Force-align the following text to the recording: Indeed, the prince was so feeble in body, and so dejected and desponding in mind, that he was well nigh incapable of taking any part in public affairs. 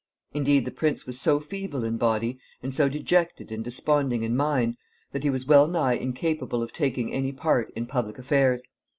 Indeed, 0.33 0.65
the 0.65 0.71
prince 0.71 1.05
was 1.05 1.21
so 1.21 1.39
feeble 1.39 1.83
in 1.83 1.97
body, 1.97 2.39
and 2.63 2.73
so 2.73 2.89
dejected 2.89 3.51
and 3.51 3.63
desponding 3.63 4.23
in 4.23 4.35
mind, 4.35 4.77
that 5.11 5.21
he 5.23 5.29
was 5.29 5.45
well 5.45 5.67
nigh 5.67 5.93
incapable 5.93 6.63
of 6.63 6.73
taking 6.73 7.13
any 7.13 7.31
part 7.31 7.69
in 7.75 7.85
public 7.85 8.17
affairs. 8.17 8.63